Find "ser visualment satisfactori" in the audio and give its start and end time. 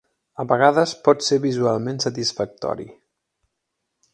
1.27-2.89